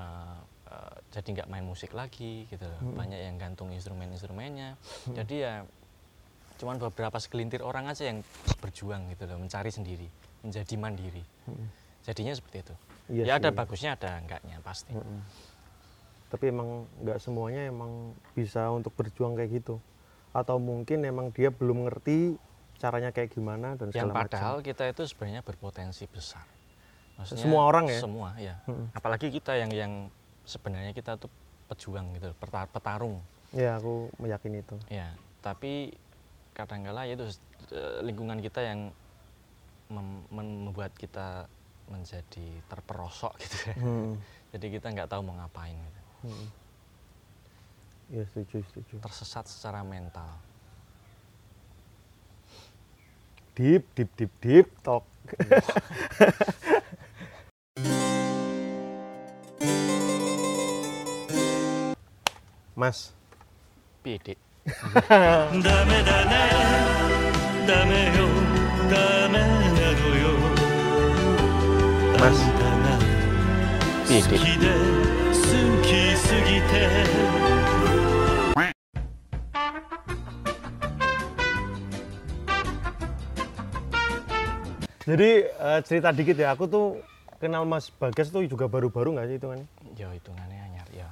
[0.00, 0.38] eh,
[0.72, 2.80] eh, jadi nggak main musik lagi gitu loh.
[2.96, 4.80] Banyak yang gantung instrumen-instrumennya.
[5.12, 5.60] Jadi ya
[6.56, 8.22] cuman beberapa segelintir orang aja yang
[8.62, 10.06] berjuang gitu loh, mencari sendiri,
[10.46, 11.24] menjadi mandiri.
[12.02, 12.74] Jadinya seperti itu.
[13.10, 13.56] Iya ya ada sih.
[13.56, 14.90] bagusnya, ada enggaknya pasti.
[14.94, 15.20] Mm-mm.
[16.28, 19.78] Tapi emang nggak semuanya emang bisa untuk berjuang kayak gitu.
[20.32, 22.40] Atau mungkin emang dia belum ngerti
[22.80, 24.66] caranya kayak gimana dan Yang segala padahal macam.
[24.66, 26.42] kita itu sebenarnya berpotensi besar.
[27.20, 28.00] Maksudnya Semua orang ya?
[28.00, 28.54] Semua ya.
[28.66, 28.90] Mm-mm.
[28.96, 29.92] Apalagi kita yang yang
[30.42, 31.30] sebenarnya kita tuh
[31.70, 33.20] pejuang gitu, peta- petarung.
[33.52, 34.80] Ya aku meyakini itu.
[34.88, 35.12] Ya,
[35.44, 35.92] tapi
[36.56, 37.28] kadangkala ya itu
[37.70, 38.88] eh, lingkungan kita yang
[39.92, 41.44] mem- membuat kita
[41.92, 43.74] menjadi terperosok gitu ya.
[43.76, 44.16] Hmm.
[44.56, 46.00] Jadi kita nggak tahu mau ngapain gitu.
[46.24, 46.48] Hmm.
[48.12, 48.94] Ya setuju, setuju.
[49.04, 50.28] Tersesat secara mental.
[53.52, 55.04] Deep, deep, deep, deep talk.
[62.72, 63.12] Mas.
[64.02, 64.38] Pidik.
[65.62, 66.42] Dame, dame,
[67.66, 68.00] dame,
[68.88, 69.71] dame,
[72.21, 72.99] Mas, あんたが
[74.07, 74.37] Piye, 好 Dik?
[74.37, 74.67] きで
[75.29, 75.41] 好
[75.81, 76.73] きすぎて
[85.07, 86.51] jadi eh, cerita dikit ya.
[86.51, 86.99] Aku tuh
[87.39, 89.59] kenal Mas Bagas tuh juga baru-baru nggak sih itu kan?
[89.95, 91.07] Ya hitungannya anyar ya.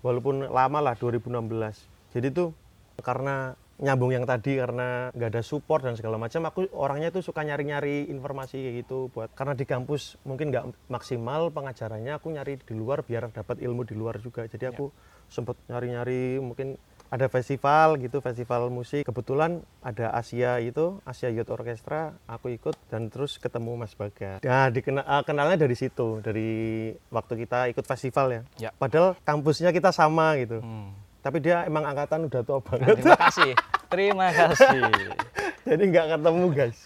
[0.00, 2.56] walaupun lama lah 2016 jadi tuh
[3.00, 7.43] karena nyambung yang tadi karena nggak ada support dan segala macam aku orangnya tuh suka
[7.43, 12.73] nyari-nyari informasi kayak gitu buat karena di kampus mungkin nggak maksimal pengajarannya aku nyari di
[12.73, 14.95] luar biar dapat ilmu di luar juga jadi aku
[15.27, 22.17] sempet nyari-nyari mungkin ada festival gitu festival musik kebetulan ada Asia itu Asia Youth Orchestra
[22.25, 27.33] aku ikut dan terus ketemu Mas Bagas nah dikenal ah, kenalnya dari situ dari waktu
[27.45, 28.71] kita ikut festival ya Ya.
[28.79, 30.63] Padahal kampusnya kita sama gitu.
[30.63, 30.95] Hmm.
[31.25, 33.01] Tapi dia emang angkatan udah tua Nah, banget.
[33.01, 33.51] terima kasih.
[33.89, 34.81] Terima kasih.
[35.73, 36.79] Jadi nggak ketemu guys.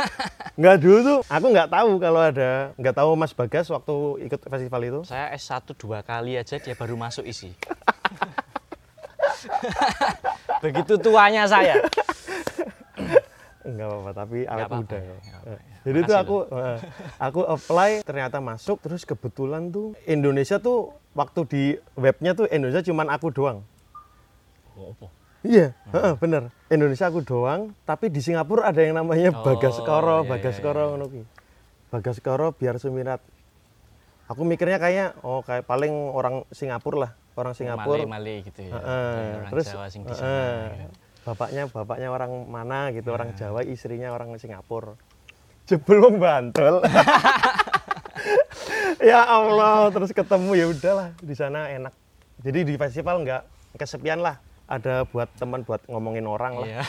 [0.60, 1.18] nggak dulu tuh.
[1.28, 2.72] Aku nggak tahu kalau ada.
[2.80, 3.94] Nggak tahu Mas Bagas waktu
[4.24, 5.00] ikut festival itu.
[5.04, 7.52] Saya S1 dua kali aja dia baru masuk isi.
[10.64, 11.84] Begitu tuanya saya.
[13.68, 14.10] Enggak apa-apa.
[14.16, 14.96] Tapi awet apa-apa, muda.
[14.96, 15.16] ya.
[15.84, 16.78] Jadi itu aku eh,
[17.20, 23.12] aku apply ternyata masuk terus kebetulan tuh Indonesia tuh waktu di webnya tuh Indonesia cuman
[23.12, 23.60] aku doang.
[24.74, 24.96] Oh?
[25.44, 26.48] Iya, heeh, bener.
[26.72, 30.90] Indonesia aku doang, tapi di Singapura ada yang namanya Oh, Bagaskoro, iya, Bagaskoro iya, iya.
[30.96, 31.22] ngono ki.
[31.92, 33.20] Bagaskoro biar sumirat.
[34.24, 38.08] Aku mikirnya kayak oh kayak paling orang Singapura lah, orang Singapura.
[38.08, 38.72] Male-male gitu ya.
[38.72, 40.24] Heeh, Orang terus Jawa sing di gitu.
[41.24, 43.36] bapaknya bapaknya orang mana gitu, orang Nah.
[43.36, 44.96] Jawa, istrinya orang Singapura.
[45.68, 46.80] Jebul wong Bantul.
[49.12, 51.92] ya Allah, terus ketemu ya udahlah di sana enak.
[52.40, 53.42] Jadi di festival nggak
[53.76, 54.40] kesepian lah.
[54.64, 56.66] Ada buat teman buat ngomongin orang lah.
[56.66, 56.82] Iya.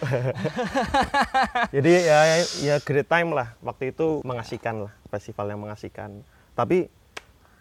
[1.74, 2.18] Jadi ya
[2.64, 3.52] ya great time lah.
[3.60, 4.92] Waktu itu mengasihkan lah.
[5.12, 6.24] festival yang mengasihkan.
[6.56, 6.90] Tapi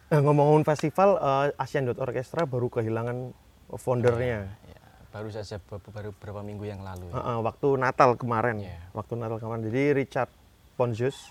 [0.09, 3.29] eh, ngomong-ngomong festival, eh, Asian Youth Orchestra baru kehilangan
[3.75, 4.49] foundernya.
[4.63, 7.11] Ya, baru saja baru beberapa minggu yang lalu.
[7.11, 8.79] Eh, waktu Natal kemarin, Iya.
[8.95, 9.69] waktu Natal kemarin.
[9.69, 10.31] Jadi Richard
[10.73, 11.29] Pontius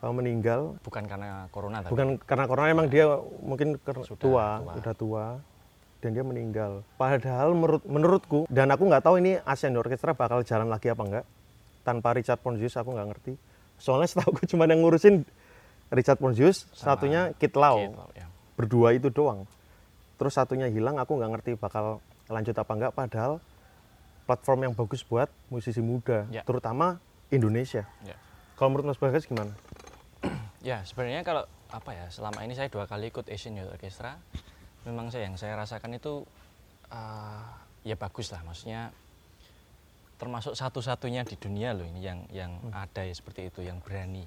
[0.00, 0.74] eh, meninggal.
[0.82, 3.06] Bukan karena corona tapi Bukan karena corona, emang dia
[3.44, 4.74] mungkin Sudah tua, tua.
[4.74, 5.24] udah tua,
[5.98, 6.86] dan dia meninggal.
[6.94, 11.24] Padahal menurut menurutku, dan aku nggak tahu ini Asian Orchestra bakal jalan lagi apa enggak.
[11.82, 13.32] Tanpa Richard Pontius aku nggak ngerti.
[13.78, 15.26] Soalnya setahu aku cuma yang ngurusin
[15.88, 17.80] Richard Pontius, Sama satunya Kit Lau.
[17.82, 18.26] Gitu, ya.
[18.54, 19.48] Berdua itu doang.
[20.18, 22.92] Terus satunya hilang, aku nggak ngerti bakal lanjut apa enggak.
[22.94, 23.32] Padahal
[24.28, 26.44] platform yang bagus buat musisi muda, Ya.
[26.44, 27.00] terutama
[27.32, 27.88] Indonesia.
[28.04, 28.14] Ya.
[28.54, 29.50] Kalau menurut Mas Bagas gimana?
[30.58, 34.18] Ya, sebenarnya kalau apa ya, selama ini saya dua kali ikut Asian Youth Orchestra,
[34.84, 36.22] memang saya yang saya rasakan itu
[36.88, 37.44] eh,
[37.84, 38.90] ya bagus lah, maksudnya
[40.16, 42.74] termasuk satu-satunya di dunia loh ini yang yang Hmm.
[42.74, 44.26] ada ya seperti itu, yang berani,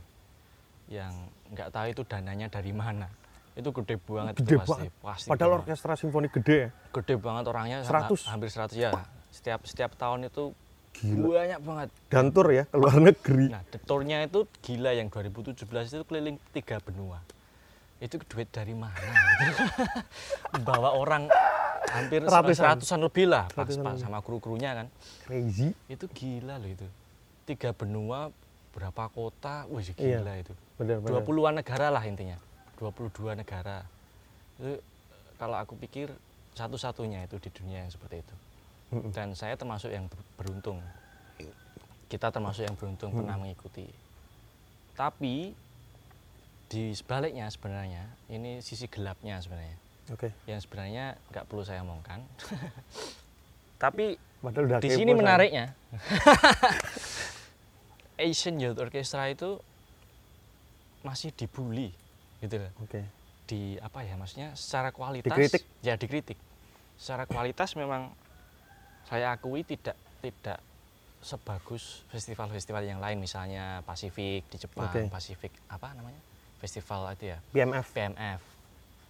[0.88, 1.12] yang
[1.50, 3.12] nggak tahu itu dananya dari mana,
[3.54, 4.92] itu gede banget Gede itu pasti, banget.
[5.02, 5.62] pasti Padahal banget.
[5.68, 6.70] orkestra simfoni gede ya.
[6.94, 8.24] gede banget orangnya 100?
[8.26, 8.92] hampir 100 ya,
[9.30, 10.56] setiap setiap tahun itu
[11.02, 11.90] banyak banget.
[12.08, 13.48] Dan tur ya ke luar negeri.
[13.50, 15.56] Nah, the tournya itu gila yang 2017
[15.90, 17.20] itu keliling tiga benua.
[18.02, 18.98] Itu duit dari mana?
[20.68, 21.30] Bawa orang
[21.88, 22.66] hampir Ratusan.
[22.74, 24.88] ratusan, lebih lah pas, Ratusan pas sama kru-krunya kan.
[25.24, 25.78] Crazy.
[25.86, 26.88] Itu gila loh itu.
[27.46, 28.34] Tiga benua,
[28.72, 30.18] berapa kota, wih Iya.
[30.18, 30.54] gila itu.
[30.76, 31.22] Benar, benar.
[31.22, 32.42] 20-an negara lah intinya.
[32.82, 33.86] 22 negara.
[34.58, 34.82] Itu
[35.38, 36.10] kalau aku pikir
[36.52, 38.36] satu-satunya itu di dunia yang seperti itu.
[39.14, 40.82] Dan saya termasuk yang ber- beruntung.
[42.10, 43.86] Kita termasuk yang beruntung pernah mengikuti.
[44.92, 45.54] Tapi
[46.72, 49.76] di sebaliknya sebenarnya ini sisi gelapnya sebenarnya.
[50.08, 50.32] Oke.
[50.48, 52.24] Yang sebenarnya nggak perlu saya omongkan.
[53.84, 54.16] Tapi
[54.80, 55.76] di sini menariknya.
[58.22, 59.60] Asian Youth Orchestra itu
[61.02, 61.90] masih dibully
[62.38, 63.02] gitu loh Oke.
[63.50, 65.66] di apa ya maksudnya secara kualitas Dikritik?
[65.82, 66.38] ya dikritik
[66.94, 68.14] secara kualitas memang
[69.10, 70.62] saya akui tidak tidak
[71.26, 75.10] sebagus festival-festival yang lain misalnya Pasifik di Jepang Oke.
[75.10, 76.22] Pasifik apa namanya
[76.62, 77.88] festival itu ya PMF.
[77.90, 78.42] PMF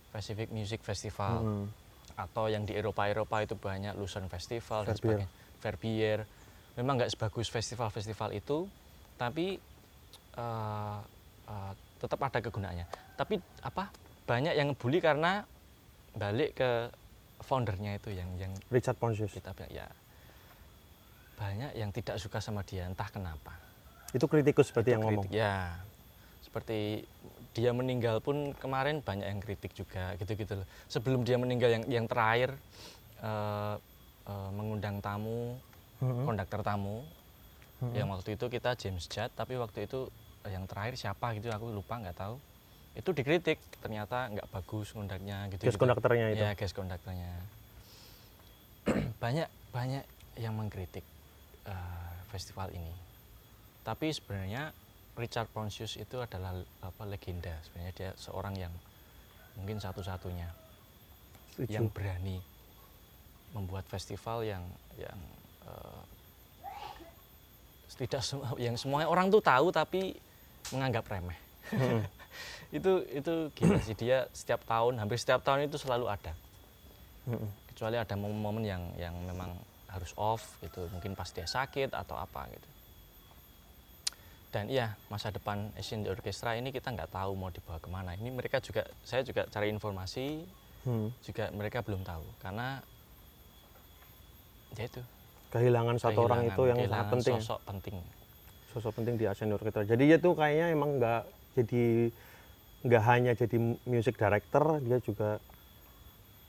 [0.10, 1.66] Pacific Music Festival Mm.
[2.14, 5.00] atau yang di Eropa Eropa itu banyak Luzern Festival dan Verbier.
[5.20, 6.20] sebagainya Verbier
[6.74, 8.68] memang nggak sebagus festival-festival itu
[9.16, 9.60] tapi
[10.34, 11.00] eh,
[11.46, 13.92] eh, tetap ada kegunaannya tapi apa
[14.24, 15.44] banyak yang ngebully karena
[16.12, 16.72] balik ke
[17.40, 19.32] foundernya itu yang yang Richard Pontius.
[19.32, 19.88] kita ya
[21.36, 23.56] banyak yang tidak suka sama dia entah kenapa
[24.12, 25.24] Itu kritikus berarti yang kritik.
[25.24, 25.26] ngomong.
[25.32, 25.80] Ya,
[26.44, 27.08] seperti
[27.52, 30.68] dia meninggal pun kemarin banyak yang kritik juga gitu-gitu loh.
[30.88, 32.56] Sebelum dia meninggal yang yang terakhir
[33.20, 33.76] eh,
[34.28, 35.60] eh, mengundang tamu,
[36.00, 36.24] Mm-mm.
[36.24, 37.04] konduktor tamu.
[37.84, 37.94] Mm-mm.
[37.98, 40.08] Yang waktu itu kita James Judd, tapi waktu itu
[40.48, 42.40] eh, yang terakhir siapa gitu aku lupa nggak tahu.
[42.96, 45.68] Itu dikritik, ternyata nggak bagus ngundangnya gitu.
[45.68, 46.44] Guest conductornya itu.
[46.44, 47.32] Ya, guest konduktornya.
[49.24, 50.04] banyak banyak
[50.40, 51.04] yang mengkritik
[51.68, 52.96] eh, festival ini.
[53.84, 54.72] Tapi sebenarnya
[55.22, 58.74] Richard Pontius itu adalah apa legenda sebenarnya dia seorang yang
[59.54, 60.50] mungkin satu-satunya
[61.70, 62.42] yang berani
[63.54, 64.64] membuat festival yang
[64.98, 65.20] yang
[65.70, 66.02] eh,
[68.02, 70.18] tidak semua yang semuanya orang tuh tahu tapi
[70.74, 71.38] menganggap remeh.
[71.78, 72.02] Mm-mm.
[72.78, 76.34] itu itu gila sih dia setiap tahun hampir setiap tahun itu selalu ada
[77.28, 77.52] Mm-mm.
[77.70, 79.54] kecuali ada momen-momen yang yang memang
[79.92, 82.68] harus off gitu mungkin pas dia sakit atau apa gitu
[84.52, 88.28] dan iya masa depan Asian Orchestra ini kita nggak tahu mau dibawa ke mana ini
[88.30, 90.44] mereka juga saya juga cari informasi
[90.82, 91.14] Hmm.
[91.22, 92.82] juga mereka belum tahu karena
[94.74, 95.02] ya itu
[95.48, 97.36] Kehilangan satu orang kehilangan- itu yang sangat penting.
[97.38, 97.96] sosok penting
[98.66, 99.84] Sosok penting di Asian Orchestra.
[99.84, 101.22] Jadi dia tuh kayaknya emang nggak
[101.54, 102.08] jadi
[102.82, 105.44] nggak hanya jadi music director, dia juga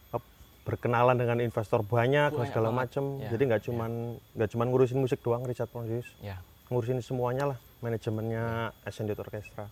[0.09, 3.19] ap- berkenalan dengan investor banyak, Banyak segala macam.
[3.19, 3.67] Ya, Jadi nggak ya.
[3.67, 3.91] cuman
[4.33, 6.07] nggak cuman ngurusin musik doang Richard Pontius.
[6.21, 6.39] ya
[6.69, 9.67] ngurusin semuanya lah manajemennya Youth Orchestra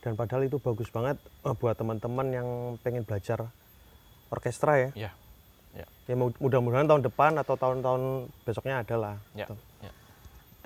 [0.00, 2.48] dan padahal itu bagus banget eh, buat teman-teman yang
[2.80, 3.52] pengen belajar
[4.32, 4.90] orkestra ya.
[4.96, 5.10] Ya
[5.70, 9.54] ya ya mu- mudah-mudahan tahun depan atau tahun-tahun besoknya ada lah ya, gitu.
[9.86, 9.92] ya.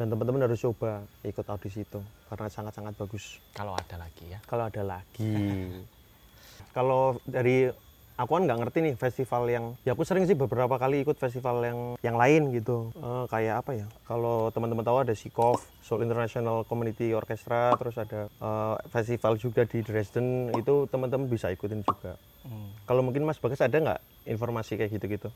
[0.01, 2.01] dan teman-teman harus coba ikut audisi itu
[2.33, 3.37] karena sangat-sangat bagus.
[3.53, 4.41] Kalau ada lagi ya.
[4.49, 5.35] Kalau ada lagi.
[6.77, 7.71] Kalau dari
[8.15, 11.67] aku kan nggak ngerti nih festival yang ya aku sering sih beberapa kali ikut festival
[11.67, 12.95] yang yang lain gitu.
[12.95, 13.87] Eh, kayak apa ya?
[14.07, 19.83] Kalau teman-teman tahu ada Sikov Seoul International Community Orchestra terus ada eh, festival juga di
[19.83, 22.15] Dresden itu teman-teman bisa ikutin juga.
[22.45, 22.77] Hmm.
[22.85, 25.33] kalau mungkin Mas Bagas ada nggak informasi kayak gitu-gitu?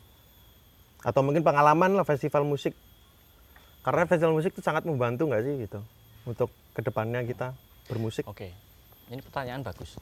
[1.00, 2.76] Atau mungkin pengalaman lah festival musik?
[3.80, 5.80] Karena festival musik itu sangat membantu nggak sih gitu?
[6.28, 7.56] Untuk ke depannya kita
[7.88, 8.28] bermusik?
[8.28, 8.52] Oke,
[9.08, 9.96] Ini pertanyaan bagus.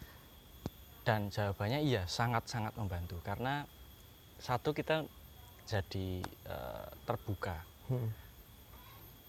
[1.07, 3.63] Dan jawabannya iya, sangat-sangat membantu karena
[4.43, 5.07] satu kita
[5.65, 8.11] jadi eh, terbuka Hmm.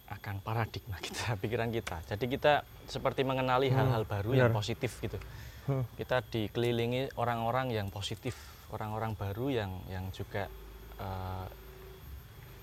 [0.10, 2.02] akan paradigma kita, pikiran kita.
[2.10, 4.58] Jadi kita seperti mengenali hal-hal baru yang benar.
[4.58, 5.22] positif gitu.
[5.70, 5.86] Hmm.
[5.94, 8.34] Kita dikelilingi orang-orang yang positif,
[8.74, 10.50] orang-orang baru yang yang juga
[10.98, 11.46] eh,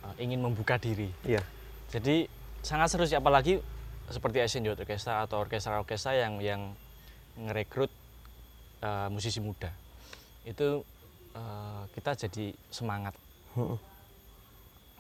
[0.03, 1.07] eh, ingin membuka diri.
[1.23, 1.47] Iya.
[1.95, 2.27] Jadi
[2.59, 3.63] sangat seru sih apalagi
[4.11, 6.75] seperti Asian Youth Orchestra atau orkestra-orkestra yang yang
[7.39, 7.93] ngerekrut
[8.85, 9.73] eh, musisi muda.
[10.45, 10.85] Itu
[11.33, 13.17] eh, kita jadi semangat
[13.55, 13.79] Hmm.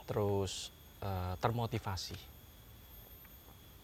[0.04, 0.70] terus
[1.00, 2.14] eh, termotivasi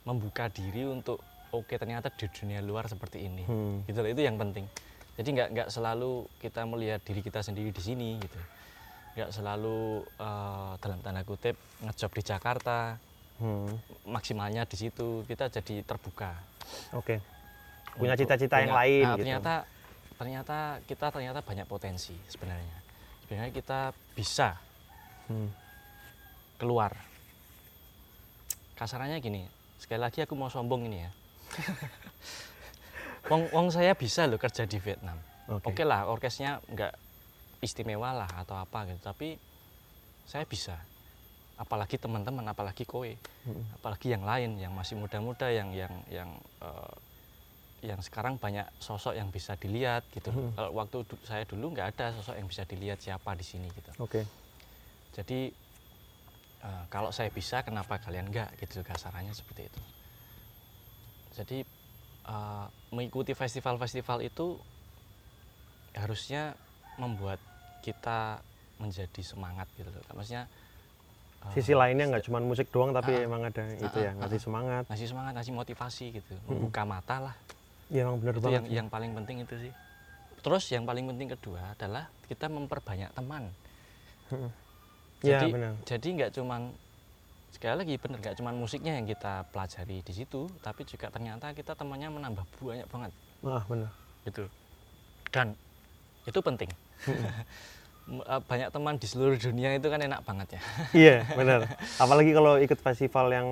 [0.03, 3.83] membuka diri untuk oke ternyata di dunia luar seperti ini Hmm.
[3.85, 4.65] gitu itu yang penting
[5.15, 8.41] jadi nggak nggak selalu kita melihat diri kita sendiri di sini gitu
[9.13, 9.81] nggak selalu
[10.17, 12.79] eh, dalam tanda kutip ngejob di Jakarta
[13.39, 13.73] Hmm.
[14.05, 16.37] maksimalnya di situ kita jadi terbuka
[16.93, 17.19] Oke.
[17.93, 19.21] Punya untuk- cita-cita yang punya- lain nah, gitu.
[19.25, 19.55] ternyata
[20.21, 22.77] ternyata kita ternyata banyak potensi sebenarnya
[23.25, 23.81] sebenarnya kita
[24.13, 24.61] bisa
[25.25, 25.47] Hmm.
[26.57, 26.91] keluar
[28.75, 29.47] kasarannya gini
[29.79, 31.11] sekali lagi aku mau sombong ini ya
[33.31, 35.71] wong wong saya bisa loh kerja di Vietnam Oke.
[35.71, 36.93] oke lah orkesnya nggak
[37.61, 39.39] istimewa lah atau apa gitu tapi
[40.25, 40.75] saya bisa
[41.57, 43.09] apalagi teman-teman apalagi kowe
[43.41, 43.65] Hmm.
[43.73, 46.29] apalagi yang lain yang masih muda-muda yang yang yang
[46.61, 46.93] eh,
[47.81, 50.53] yang sekarang banyak sosok yang bisa dilihat gitu Hmm.
[50.53, 53.89] kalau waktu du- saya dulu nggak ada sosok yang bisa dilihat siapa di sini gitu
[53.99, 54.25] Oke.
[55.17, 55.51] jadi
[56.61, 58.53] eh, kalau saya bisa, kenapa kalian enggak?
[58.61, 59.81] Gitu kasarannya seperti itu.
[61.33, 61.59] Jadi
[62.29, 64.61] eh, mengikuti festival-festival itu
[65.97, 66.55] harusnya
[67.01, 67.41] membuat
[67.81, 68.45] kita
[68.77, 70.05] menjadi semangat gitu loh.
[70.13, 70.47] Maksudnya
[71.49, 74.17] eh, Sisi lainnya nggak cuma musik doang tapi Ah, emang ada itu ah, ya ah,
[74.21, 74.83] ngasih semangat.
[74.93, 77.37] ngasih semangat, ngasih motivasi gitu, membuka mata lah.
[77.91, 78.55] Iya emang bener itu banget.
[78.55, 79.73] yang yang paling penting itu sih.
[80.41, 83.51] Terus yang paling penting kedua adalah kita memperbanyak teman.
[85.21, 85.73] Iya jadi benar.
[85.85, 86.61] jadi nggak cuman
[87.51, 91.75] sekali lagi bener nggak cuman musiknya yang kita pelajari di situ tapi juga ternyata kita
[91.77, 93.13] temannya menambah banyak banget
[93.45, 93.91] Wah benar.
[94.25, 94.47] gitu
[95.29, 95.53] dan
[96.25, 96.71] itu penting
[98.09, 100.61] M- eh, banyak teman di seluruh dunia itu kan enak banget ya
[100.97, 101.69] iya benar.
[102.03, 103.49] Apalagi kalau ikut festival yang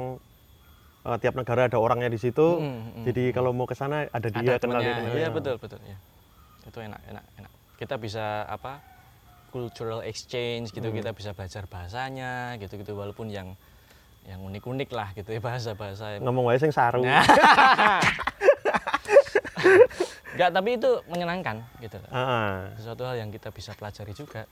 [1.07, 2.59] eh, tiap negara ada orangnya di situ.
[2.59, 5.55] Mm, mm, Jadi kalau mau ke sana ada dia ada kenal dia kenal iya betul
[5.61, 5.97] betul ya
[6.69, 8.83] itu enak enak enak kita bisa apa
[9.49, 13.57] cultural exchange gitu kita bisa belajar bahasanya gitu gitu walaupun yang
[14.29, 17.01] yang unik-unik lah gitu ya bahasa-bahasa Ngomong wae sing saru.
[17.01, 17.25] Nah.
[20.37, 21.97] Enggak, tapi itu menyenangkan gitu.
[21.99, 22.11] loh.
[22.13, 24.45] Ah, Sesuatu hal yang kita bisa pelajari juga.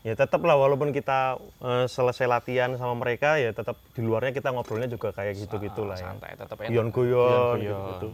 [0.00, 4.50] Ya tetap lah walaupun kita eh, selesai latihan sama mereka ya tetap di luarnya kita
[4.50, 6.10] ngobrolnya juga kayak gitu-gitu lah ya.
[6.10, 7.86] Santai, tetap Guyon-guyon Guyon-guyon.
[7.90, 8.08] gitu.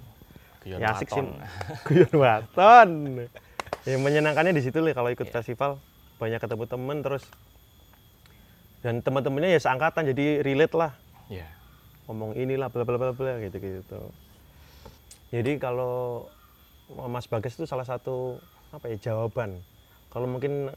[0.65, 1.21] Guyon Ya asik sih.
[1.87, 2.91] Guyon waton.
[3.85, 5.77] Ya menyenangkannya di situ lah kalau ikut festival
[6.17, 7.25] banyak ketemu temen terus
[8.81, 10.93] dan teman-temannya ya seangkatan jadi relate lah
[11.27, 11.49] Iya.
[12.05, 14.01] ngomong inilah bla bla bla bla gitu gitu.
[15.33, 16.29] Jadi kalau
[17.09, 18.37] Mas Bagas itu salah satu
[18.71, 19.57] apa ya jawaban.
[20.09, 20.69] Kalau mungkin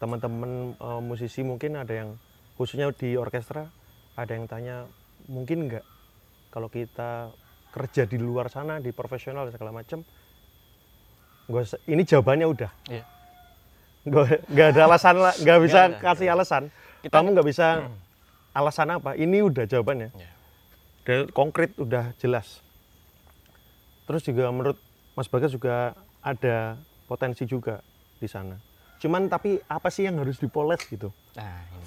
[0.00, 2.10] teman-teman eh, musisi mungkin ada yang
[2.56, 3.68] khususnya di orkestra
[4.16, 4.88] ada yang tanya
[5.28, 5.84] mungkin nggak
[6.50, 7.30] kalau kita
[7.70, 10.02] kerja di luar sana di profesional segala macam
[11.90, 12.70] ini jawabannya udah.
[14.06, 16.62] Nggak nggak ada alasan lah nggak bisa ada, kasih alasan.
[17.02, 17.66] Kita- kamu nggak bisa
[18.54, 19.18] alasan apa?
[19.18, 20.10] Ini udah jawabannya.
[20.14, 20.30] Iya.
[21.00, 22.60] dan konkret udah jelas.
[24.04, 24.78] Terus juga menurut
[25.16, 26.76] Mas Bagas juga ada
[27.08, 27.80] potensi juga
[28.20, 28.69] di sana
[29.00, 31.86] cuman tapi apa sih yang harus dipoles gitu Nah, ini.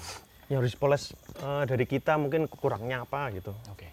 [0.50, 1.02] yang harus dipoles
[1.36, 3.88] eh, dari kita mungkin kurangnya apa gitu Oke.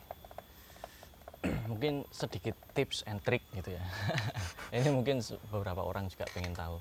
[1.69, 3.84] mungkin sedikit tips and trick gitu ya.
[4.75, 6.77] ini mungkin beberapa orang juga pengen tahu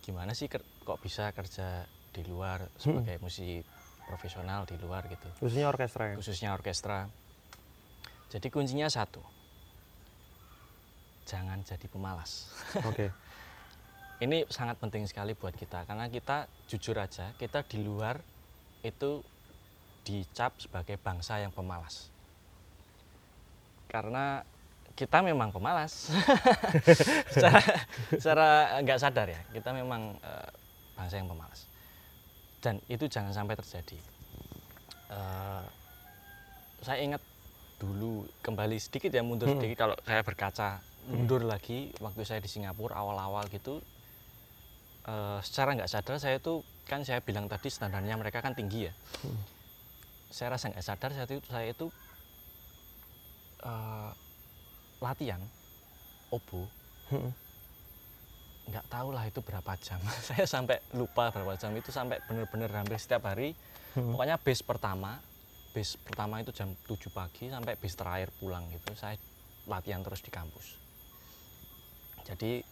[0.00, 0.64] gimana sih kok
[1.00, 3.64] bisa kerja di luar sebagai musisi
[4.04, 5.24] profesional di luar gitu.
[5.40, 7.08] khususnya orkestra ya khususnya orkestra.
[8.28, 9.22] Jadi kuncinya satu,
[11.24, 12.50] jangan jadi pemalas.
[12.82, 13.08] oke
[14.24, 18.16] Ini sangat penting sekali buat kita karena kita jujur aja kita di luar
[18.80, 19.20] itu
[20.00, 22.08] dicap sebagai bangsa yang pemalas.
[23.84, 24.40] Karena
[24.96, 26.08] kita memang pemalas,
[27.34, 27.60] secara,
[28.16, 28.48] secara
[28.80, 30.50] nggak sadar ya kita memang eh,
[30.96, 31.68] bangsa yang pemalas.
[32.64, 34.00] Dan itu jangan sampai terjadi.
[35.12, 35.64] Eh,
[36.80, 37.20] saya ingat
[37.76, 40.80] dulu kembali sedikit ya mundur sedikit kalau saya berkaca
[41.12, 43.84] mundur lagi waktu saya di Singapura awal-awal gitu
[45.08, 48.92] eh, secara nggak sadar saya tuh kan saya bilang tadi standarnya mereka kan tinggi ya.
[50.28, 51.86] Saya rasa nggak sadar saya itu saya itu
[53.64, 54.10] eh,
[55.00, 55.40] latihan
[56.32, 56.66] obo.
[57.12, 57.30] Hmm.
[58.64, 60.00] nggak tahu lah itu berapa jam.
[60.32, 63.52] Saya sampai lupa berapa jam itu sampai bener-bener hampir setiap hari.
[63.92, 64.16] Hmm.
[64.16, 65.20] pokoknya base pertama
[65.76, 69.20] base pertama itu jam 7 pagi sampai base terakhir pulang gitu saya
[69.68, 70.80] latihan terus di kampus.
[72.24, 72.63] Jadi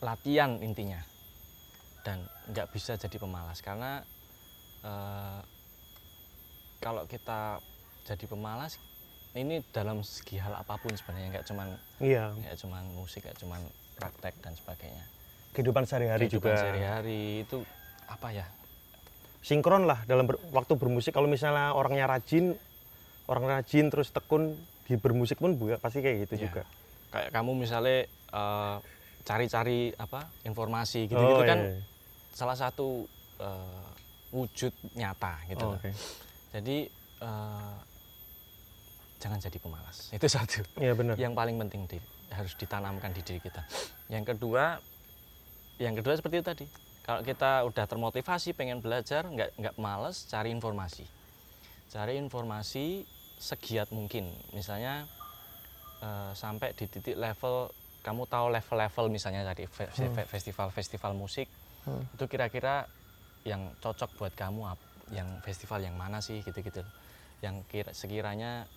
[0.00, 1.00] latihan intinya
[2.00, 4.00] dan nggak bisa jadi pemalas karena
[4.80, 5.40] eh,
[6.80, 7.60] kalau kita
[8.02, 8.80] jadi pemalas
[9.36, 11.68] ini dalam segi hal apa pun sebenarnya nggak cuman
[12.00, 13.60] Iya, nggak cuman musik nggak cuman
[13.94, 15.04] praktek dan sebagainya
[15.52, 16.56] kehidupan sehari-hari Kehidupan juga.
[16.58, 17.58] sehari-hari itu
[18.08, 18.46] apa ya
[19.40, 21.16] Sinkron lah dalam ber- waktu bermusik.
[21.16, 22.60] Kalau misalnya orangnya rajin,
[23.24, 24.52] orang rajin terus tekun
[24.84, 26.44] di bermusik pun juga pasti kayak gitu Iya.
[26.44, 26.62] juga.
[27.10, 28.76] kayak kamu misalnya eh,
[29.22, 31.82] cari-cari apa informasi gitu Oh, kan iya, iya.
[32.30, 33.04] salah satu
[33.36, 33.88] eh,
[34.30, 35.78] wujud nyata gitu Oh, loh.
[35.78, 35.90] oke.
[36.50, 36.76] jadi
[37.20, 37.76] eh,
[39.18, 41.14] jangan jadi pemalas itu satu Iya benar.
[41.16, 43.60] yang paling penting di, harus ditanamkan di diri kita
[44.08, 44.80] yang kedua
[45.76, 46.66] yang kedua seperti itu tadi
[47.00, 51.04] kalau kita udah termotivasi pengen belajar nggak nggak males cari informasi
[51.88, 53.02] cari informasi
[53.36, 55.04] segiat mungkin misalnya
[55.98, 60.12] eh, sampai di titik level kamu tahu level-level misalnya tadi fe- Hmm.
[60.14, 61.48] fe- festival-festival musik
[61.84, 62.04] Hmm.
[62.12, 62.84] itu kira-kira
[63.44, 64.68] yang cocok buat kamu
[65.10, 66.84] yang festival yang mana sih gitu-gitu
[67.40, 68.68] yang kira sekiranya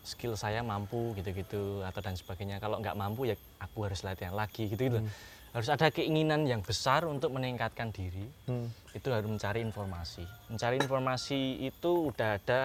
[0.00, 4.68] skill saya mampu gitu-gitu atau dan sebagainya kalau nggak mampu ya aku harus latihan lagi
[4.68, 5.10] gitu-gitu Hmm.
[5.52, 8.68] harus ada keinginan yang besar untuk meningkatkan diri Hmm.
[8.92, 12.60] itu harus mencari informasi mencari informasi itu udah ada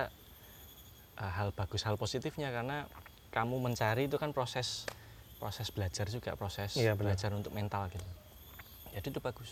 [1.20, 2.88] uh, hal bagus hal positifnya karena
[3.32, 4.88] kamu mencari itu kan proses
[5.42, 7.18] proses belajar juga proses Iya, benar.
[7.18, 8.06] belajar untuk mental gitu
[8.94, 9.50] jadi itu bagus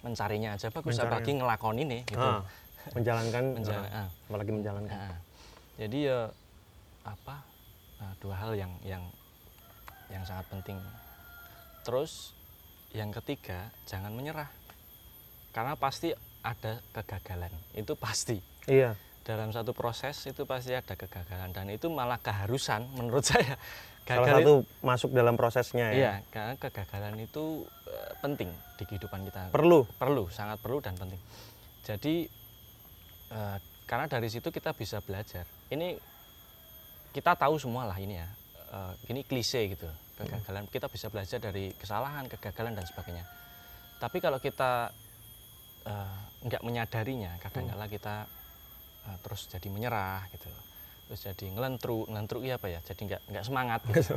[0.00, 1.10] mencarinya aja bagus Mencarinya.
[1.10, 2.42] apalagi ngelakoni nih gitu Ah,
[2.94, 4.08] menjalankan, Menjala- ah, ah.
[4.24, 4.94] apalagi menjalankan.
[4.94, 5.18] Nah,
[5.74, 6.20] jadi ya
[7.02, 7.42] apa
[7.98, 9.02] nah, dua hal yang yang
[10.08, 10.78] yang sangat penting.
[11.82, 12.30] Terus
[12.90, 14.48] yang ketiga jangan menyerah
[15.50, 21.66] karena pasti ada kegagalan itu pasti Iya, dalam satu proses itu pasti ada kegagalan dan
[21.68, 23.58] itu malah keharusan menurut saya
[24.08, 26.00] salah Gagal satu masuk dalam prosesnya itu- ya.
[26.00, 27.44] iya karena kegagalan itu
[27.84, 28.48] eh, penting
[28.80, 29.52] di kehidupan kita.
[29.52, 29.84] Perlu.
[30.00, 31.20] perlu sangat perlu dan penting.
[31.84, 32.24] Jadi
[33.28, 35.44] eh, karena dari situ kita bisa belajar.
[35.68, 36.00] Ini
[37.12, 38.28] kita tahu semua lah ini ya.
[38.72, 40.64] Eh, ini klise gitu kegagalan.
[40.72, 43.28] Kita bisa belajar dari kesalahan kegagalan dan sebagainya.
[44.00, 44.90] Tapi kalau kita
[46.38, 48.28] nggak menyadarinya kadang-kala kita
[49.08, 50.46] eh, terus jadi menyerah gitu
[51.08, 52.80] terus jadi ngelentruk ngelentruk iya apa ya?
[52.84, 54.14] Jadi nggak nggak semangat gitu.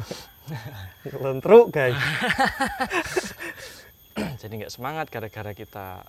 [1.23, 1.95] Lentruk guys.
[4.41, 6.04] jadi nggak semangat gara-gara kita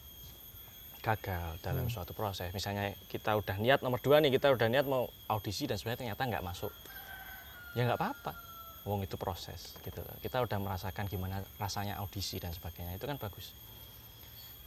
[1.03, 1.92] gagal dalam Hmm.
[1.92, 2.51] suatu proses.
[2.51, 6.23] Misalnya kita udah niat nomor dua nih kita udah niat mau audisi dan sebenarnya ternyata
[6.27, 6.71] nggak masuk.
[7.75, 8.33] Ya nggak apa-apa.
[8.83, 10.16] Wong itu proses gitu loh.
[10.18, 12.99] Kita udah merasakan gimana rasanya audisi dan sebagainya.
[12.99, 13.55] Itu kan bagus.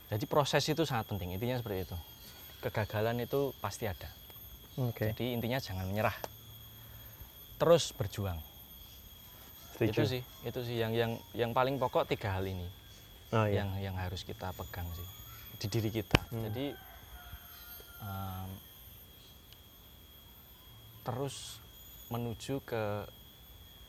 [0.07, 1.35] Jadi proses itu sangat penting.
[1.35, 1.97] Intinya seperti itu.
[2.63, 4.07] Kegagalan itu pasti ada
[4.77, 5.11] Oke.
[5.11, 6.15] jadi intinya jangan menyerah
[7.55, 8.39] terus berjuang
[9.71, 9.87] Setuju.
[9.89, 12.67] itu sih itu sih yang yang yang paling pokok tiga hal ini
[13.31, 13.61] Oh, iya.
[13.61, 15.07] yang yang harus kita pegang sih
[15.57, 16.19] di diri kita.
[16.29, 16.45] Hmm.
[16.45, 16.71] Jadi
[17.99, 18.49] em,
[21.01, 21.57] terus
[22.07, 22.83] menuju ke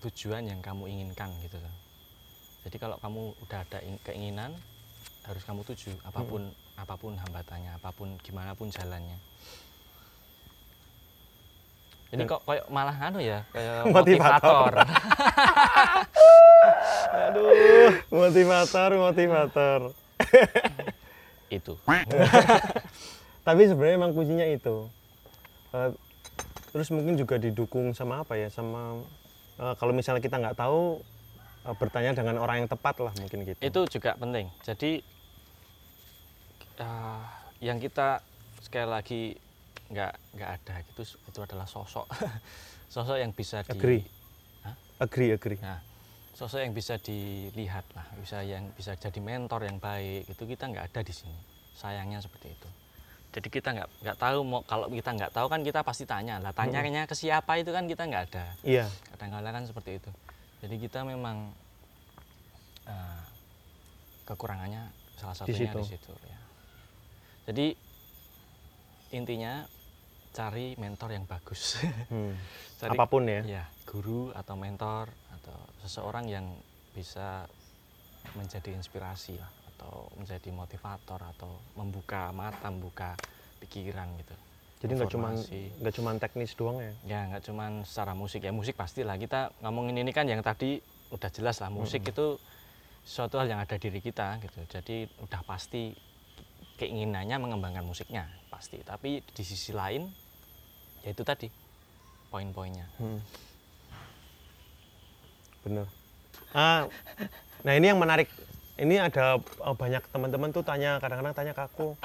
[0.01, 1.61] tujuan yang kamu inginkan gitu.
[2.65, 4.57] Jadi kalau kamu udah ada ing- keinginan
[5.23, 6.81] harus kamu tuju apa pun Hmm.
[6.81, 9.19] apa pun hambatannya, apa pun gimana pun jalannya.
[12.15, 14.73] Ini kok kayak malah anu ya, kayak Motivator.
[14.73, 14.73] motivator.
[17.27, 19.81] Aduh, motivator, motivator.
[21.57, 21.73] itu.
[23.43, 24.87] Tapi sebenarnya emang kuncinya itu.
[25.75, 25.91] Eh,
[26.71, 28.51] terus mungkin juga didukung sama apa ya?
[28.51, 29.03] Sama
[29.59, 31.03] eh, kalau misalnya kita nggak tahu
[31.67, 33.59] eh, bertanya dengan orang yang tepat lah mungkin gitu.
[33.59, 34.91] itu juga penting jadi
[36.81, 37.23] eh,
[37.65, 38.21] yang kita
[38.63, 39.23] sekali lagi
[39.91, 41.03] nggak nggak ada gitu.
[41.27, 42.07] Itu adalah sosok.
[42.95, 44.03] Sosok yang bisa di Agree.
[44.63, 44.75] Hah?
[45.03, 45.59] Agree, agree.
[45.59, 45.83] nah
[46.37, 48.07] sosok yang bisa dilihat lah.
[48.21, 51.35] Bisa yang bisa jadi mentor yang baik itu kita nggak ada di sini.
[51.75, 52.69] Sayangnya seperti itu.
[53.33, 56.53] Jadi kita nggak nggak tahu mau kalau kita nggak tahu kan kita pasti tanya lah.
[56.53, 58.45] Tanyanya ke siapa itu kan kita nggak ada.
[58.63, 58.87] Iya.
[59.17, 60.11] kadang-kadang kan seperti itu.
[60.61, 61.53] Jadi kita memang
[62.85, 63.23] eh,
[64.29, 65.81] kekurangannya salah Di satunya situ.
[65.81, 66.41] di situ ya.
[67.49, 67.67] Jadi
[69.17, 69.65] intinya
[70.37, 71.81] cari mentor yang bagus.
[72.13, 72.37] Hmm.
[72.81, 73.41] cari Apa pun ya.
[73.41, 75.09] ya guru atau mentor
[75.41, 76.45] atau seseorang yang
[76.93, 77.49] bisa
[78.37, 83.17] menjadi inspirasi lah atau menjadi motivator atau membuka mata membuka
[83.65, 84.37] pikiran gitu.
[84.85, 85.33] Jadi nggak cuma
[85.81, 86.93] nggak cuma teknis doang ya.
[87.09, 88.53] ya nggak cuman secara musik ya.
[88.53, 90.77] Musik pastilah kita ngomongin ini kan yang tadi
[91.09, 92.37] udah jelas lah musik itu
[93.07, 94.61] suatu hal yang ada diri kita gitu.
[94.69, 95.97] Jadi udah pasti
[96.77, 98.85] keinginannya mengembangkan musiknya pasti.
[98.85, 100.26] Tapi di sisi lain
[101.07, 101.47] ya itu tadi
[102.35, 103.23] poin-poinnya Hmm.
[105.63, 105.87] Bener.
[106.55, 106.87] Ah,
[107.67, 108.31] nah ini yang menarik.
[108.79, 111.99] Ini ada eh, banyak teman-teman tuh tanya kadang-kadang tanya ke aku,